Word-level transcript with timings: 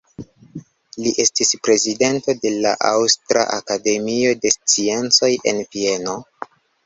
Li 1.01 1.11
estis 1.23 1.51
prezidento 1.67 2.35
de 2.45 2.53
la 2.63 2.71
Aŭstra 2.91 3.43
Akademio 3.57 4.33
de 4.47 4.53
Sciencoj 4.57 5.33
en 5.53 5.61
Vieno. 5.77 6.17